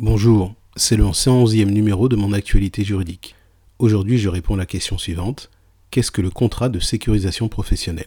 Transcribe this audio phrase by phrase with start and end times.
[0.00, 3.34] Bonjour, c'est le 111e numéro de mon actualité juridique.
[3.80, 5.50] Aujourd'hui, je réponds à la question suivante.
[5.90, 8.06] Qu'est-ce que le contrat de sécurisation professionnelle?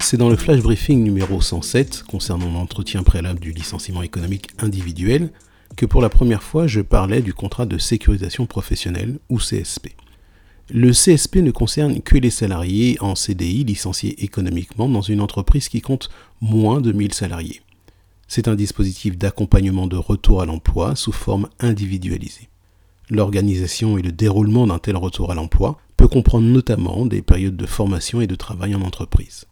[0.00, 5.32] C'est dans le flash briefing numéro 107 concernant l'entretien préalable du licenciement économique individuel
[5.78, 9.96] que pour la première fois je parlais du contrat de sécurisation professionnelle ou CSP.
[10.72, 15.80] Le CSP ne concerne que les salariés en CDI licenciés économiquement dans une entreprise qui
[15.80, 16.10] compte
[16.40, 17.60] moins de 1000 salariés.
[18.28, 22.48] C'est un dispositif d'accompagnement de retour à l'emploi sous forme individualisée.
[23.08, 27.66] L'organisation et le déroulement d'un tel retour à l'emploi peut comprendre notamment des périodes de
[27.66, 29.46] formation et de travail en entreprise.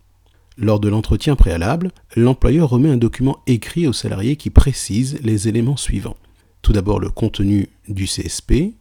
[0.57, 5.77] Lors de l'entretien préalable, l'employeur remet un document écrit aux salariés qui précise les éléments
[5.77, 6.17] suivants.
[6.63, 8.75] Tout d'abord le contenu du CSP,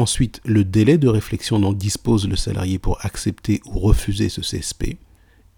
[0.00, 4.96] Ensuite, le délai de réflexion dont dispose le salarié pour accepter ou refuser ce CSP.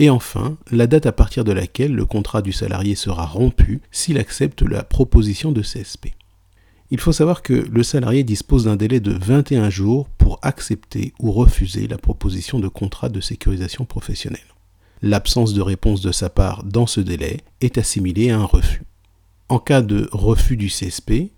[0.00, 4.18] Et enfin, la date à partir de laquelle le contrat du salarié sera rompu s'il
[4.18, 6.08] accepte la proposition de CSP.
[6.90, 11.30] Il faut savoir que le salarié dispose d'un délai de 21 jours pour accepter ou
[11.30, 14.40] refuser la proposition de contrat de sécurisation professionnelle.
[15.02, 18.82] L'absence de réponse de sa part dans ce délai est assimilée à un refus.
[19.48, 21.30] En cas de refus du CSP,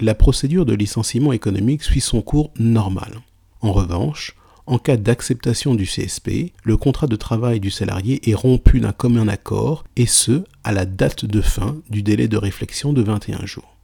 [0.00, 3.20] la procédure de licenciement économique suit son cours normal.
[3.60, 8.80] En revanche, en cas d'acceptation du CSP, le contrat de travail du salarié est rompu
[8.80, 13.02] d'un commun accord, et ce, à la date de fin du délai de réflexion de
[13.02, 13.76] 21 jours.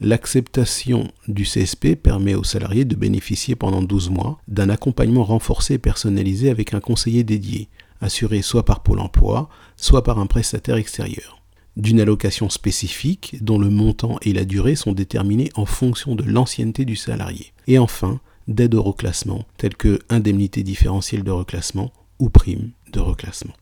[0.00, 5.78] L'acceptation du CSP permet au salarié de bénéficier pendant 12 mois d'un accompagnement renforcé et
[5.78, 7.68] personnalisé avec un conseiller dédié,
[8.00, 11.41] assuré soit par Pôle Emploi, soit par un prestataire extérieur
[11.76, 16.84] d'une allocation spécifique dont le montant et la durée sont déterminés en fonction de l'ancienneté
[16.84, 17.52] du salarié.
[17.66, 23.54] Et enfin, d'aide au reclassement, telles que indemnité différentielle de reclassement ou prime de reclassement.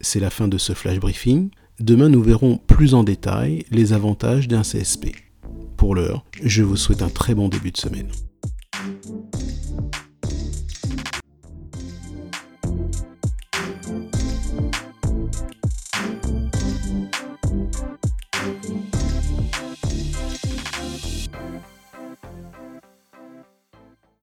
[0.00, 1.50] C'est la fin de ce flash briefing.
[1.80, 5.08] Demain, nous verrons plus en détail les avantages d'un CSP.
[5.76, 8.10] Pour l'heure, je vous souhaite un très bon début de semaine.